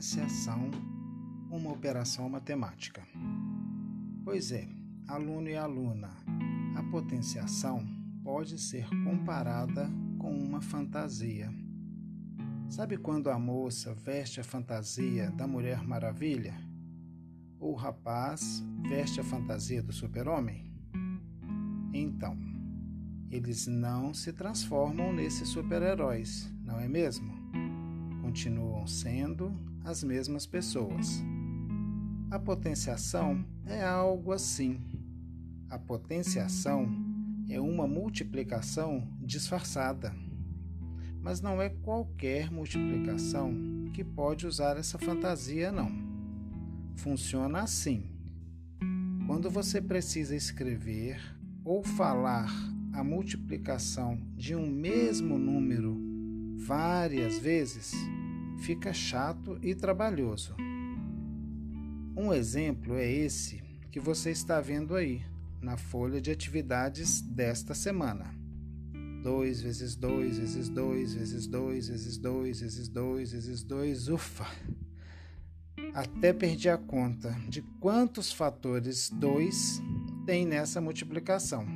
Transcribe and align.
potenciação 0.00 0.70
uma 1.50 1.70
operação 1.70 2.26
matemática. 2.26 3.06
Pois 4.24 4.50
é, 4.50 4.66
aluno 5.06 5.50
e 5.50 5.56
aluna, 5.56 6.08
a 6.74 6.82
potenciação 6.84 7.86
pode 8.24 8.58
ser 8.58 8.88
comparada 9.04 9.90
com 10.18 10.32
uma 10.32 10.62
fantasia. 10.62 11.52
Sabe 12.70 12.96
quando 12.96 13.28
a 13.28 13.38
moça 13.38 13.92
veste 13.92 14.40
a 14.40 14.44
fantasia 14.44 15.30
da 15.32 15.46
Mulher 15.46 15.86
Maravilha? 15.86 16.54
Ou 17.58 17.72
o 17.72 17.76
rapaz 17.76 18.64
veste 18.88 19.20
a 19.20 19.24
fantasia 19.24 19.82
do 19.82 19.92
Super-Homem? 19.92 20.72
Então, 21.92 22.38
eles 23.30 23.66
não 23.66 24.14
se 24.14 24.32
transformam 24.32 25.12
nesses 25.12 25.50
super-heróis, 25.50 26.50
não 26.64 26.80
é 26.80 26.88
mesmo? 26.88 27.39
Continuam 28.30 28.86
sendo 28.86 29.52
as 29.84 30.04
mesmas 30.04 30.46
pessoas. 30.46 31.20
A 32.30 32.38
potenciação 32.38 33.44
é 33.66 33.82
algo 33.82 34.30
assim. 34.30 34.80
A 35.68 35.76
potenciação 35.76 36.88
é 37.48 37.60
uma 37.60 37.88
multiplicação 37.88 39.04
disfarçada. 39.20 40.14
Mas 41.20 41.40
não 41.40 41.60
é 41.60 41.70
qualquer 41.70 42.52
multiplicação 42.52 43.52
que 43.92 44.04
pode 44.04 44.46
usar 44.46 44.76
essa 44.76 44.96
fantasia, 44.96 45.72
não. 45.72 45.90
Funciona 46.94 47.62
assim. 47.62 48.12
Quando 49.26 49.50
você 49.50 49.82
precisa 49.82 50.36
escrever 50.36 51.20
ou 51.64 51.82
falar 51.82 52.48
a 52.92 53.02
multiplicação 53.02 54.16
de 54.36 54.54
um 54.54 54.70
mesmo 54.70 55.36
número 55.36 55.98
várias 56.56 57.38
vezes, 57.38 57.92
fica 58.60 58.92
chato 58.92 59.58
e 59.62 59.74
trabalhoso. 59.74 60.54
Um 62.16 62.32
exemplo 62.32 62.94
é 62.94 63.10
esse 63.10 63.62
que 63.90 63.98
você 63.98 64.30
está 64.30 64.60
vendo 64.60 64.94
aí 64.94 65.22
na 65.60 65.76
folha 65.76 66.20
de 66.20 66.30
atividades 66.30 67.20
desta 67.22 67.74
semana. 67.74 68.34
2 69.22 69.62
vezes 69.62 69.96
2 69.96 70.38
vezes 70.38 70.68
2 70.68 71.14
vezes 71.14 71.46
2 71.46 71.88
vezes 71.88 72.18
2 72.18 72.60
vezes 72.60 72.88
2 72.88 73.32
vezes 73.32 73.62
2, 73.62 74.08
ufa! 74.08 74.46
Até 75.92 76.32
perdi 76.32 76.68
a 76.68 76.78
conta 76.78 77.30
de 77.48 77.62
quantos 77.80 78.30
fatores 78.30 79.10
2 79.10 79.82
tem 80.24 80.46
nessa 80.46 80.80
multiplicação. 80.80 81.66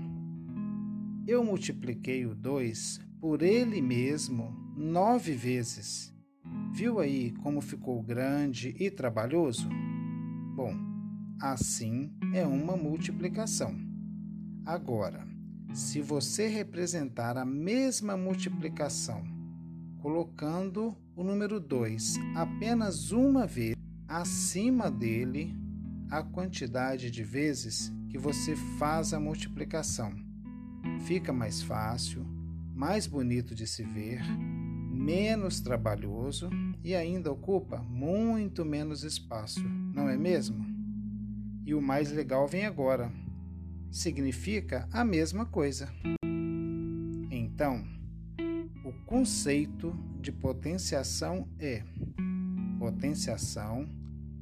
Eu 1.27 1.43
multipliquei 1.43 2.25
o 2.27 2.35
2 2.35 3.01
por 3.21 3.43
ele 3.43 3.81
mesmo 3.83 4.55
nove 4.77 5.33
vezes 5.33 6.14
Viu 6.75 6.99
aí 6.99 7.31
como 7.41 7.61
ficou 7.61 8.03
grande 8.03 8.75
e 8.81 8.91
trabalhoso? 8.91 9.69
Bom, 10.57 10.75
assim 11.41 12.11
é 12.35 12.45
uma 12.45 12.77
multiplicação. 12.77 13.77
Agora, 14.67 15.25
se 15.73 16.03
você 16.03 16.49
representar 16.49 17.37
a 17.37 17.45
mesma 17.45 18.17
multiplicação 18.17 19.23
colocando 20.03 20.97
o 21.15 21.23
número 21.23 21.61
2 21.61 22.17
apenas 22.35 23.13
uma 23.13 23.47
vez 23.47 23.77
acima 24.09 24.91
dele, 24.91 25.57
a 26.11 26.25
quantidade 26.25 27.09
de 27.09 27.23
vezes 27.23 27.93
que 28.11 28.19
você 28.19 28.57
faz 28.81 29.15
a 29.15 29.21
multiplicação. 29.21 30.13
Fica 31.07 31.33
mais 31.33 31.63
fácil, 31.63 32.27
mais 32.75 33.07
bonito 33.07 33.55
de 33.55 33.65
se 33.65 33.85
ver 33.85 34.23
menos 34.95 35.61
trabalhoso 35.61 36.49
e 36.83 36.95
ainda 36.95 37.31
ocupa 37.31 37.79
muito 37.79 38.65
menos 38.65 39.03
espaço, 39.03 39.63
não 39.93 40.09
é 40.09 40.17
mesmo? 40.17 40.65
E 41.67 41.75
o 41.75 41.83
mais 41.83 42.13
legal 42.13 42.47
vem 42.47 42.65
agora. 42.65 43.13
Significa 43.91 44.89
a 44.93 45.05
mesma 45.05 45.45
coisa. 45.47 45.89
Então, 47.31 47.85
o 48.85 48.93
conceito 49.07 49.95
de 50.21 50.31
potenciação 50.31 51.49
é: 51.59 51.83
potenciação 52.79 53.89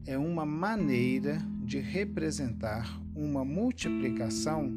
é 0.07 0.19
uma 0.19 0.45
maneira 0.45 1.39
de 1.65 1.79
representar 1.79 3.01
uma 3.15 3.45
multiplicação 3.45 4.73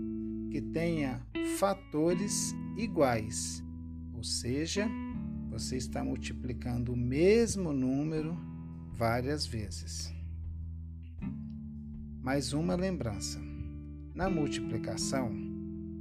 que 0.52 0.62
tenha 0.62 1.22
fatores 1.58 2.54
iguais, 2.78 3.64
ou 4.14 4.24
seja, 4.24 4.88
você 5.56 5.78
está 5.78 6.04
multiplicando 6.04 6.92
o 6.92 6.98
mesmo 6.98 7.72
número 7.72 8.38
várias 8.92 9.46
vezes. 9.46 10.14
Mais 12.22 12.52
uma 12.52 12.76
lembrança: 12.76 13.40
na 14.14 14.30
multiplicação, 14.30 15.34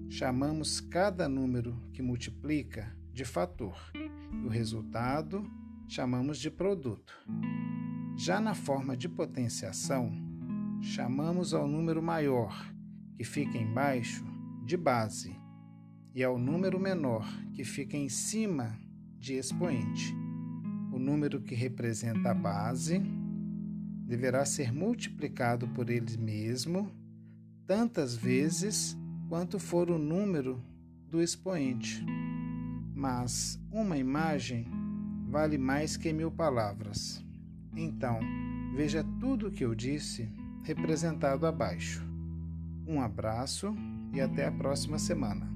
chamamos 0.08 0.80
cada 0.80 1.28
número 1.28 1.80
que 1.92 2.02
multiplica 2.02 2.96
de 3.12 3.24
fator 3.24 3.76
e 3.94 4.44
o 4.44 4.48
resultado 4.48 5.48
chamamos 5.86 6.40
de 6.40 6.50
produto. 6.50 7.14
Já 8.16 8.40
na 8.40 8.54
forma 8.54 8.96
de 8.96 9.08
potenciação, 9.08 10.10
chamamos 10.80 11.54
ao 11.54 11.68
número 11.68 12.02
maior, 12.02 12.74
que 13.16 13.22
fica 13.22 13.56
embaixo, 13.56 14.24
de 14.64 14.76
base, 14.76 15.40
e 16.12 16.24
ao 16.24 16.36
número 16.36 16.80
menor, 16.80 17.24
que 17.54 17.62
fica 17.62 17.96
em 17.96 18.08
cima, 18.08 18.76
de 19.24 19.38
expoente. 19.38 20.14
O 20.92 20.98
número 20.98 21.40
que 21.40 21.54
representa 21.54 22.32
a 22.32 22.34
base 22.34 23.00
deverá 24.06 24.44
ser 24.44 24.70
multiplicado 24.70 25.66
por 25.68 25.88
ele 25.88 26.18
mesmo 26.18 26.92
tantas 27.66 28.14
vezes 28.14 28.94
quanto 29.30 29.58
for 29.58 29.90
o 29.90 29.98
número 29.98 30.62
do 31.08 31.22
expoente. 31.22 32.04
Mas 32.94 33.58
uma 33.72 33.96
imagem 33.96 34.66
vale 35.30 35.56
mais 35.56 35.96
que 35.96 36.12
mil 36.12 36.30
palavras. 36.30 37.24
Então, 37.74 38.20
veja 38.76 39.02
tudo 39.18 39.48
o 39.48 39.50
que 39.50 39.64
eu 39.64 39.74
disse 39.74 40.28
representado 40.64 41.46
abaixo. 41.46 42.06
Um 42.86 43.00
abraço 43.00 43.74
e 44.12 44.20
até 44.20 44.46
a 44.46 44.52
próxima 44.52 44.98
semana. 44.98 45.50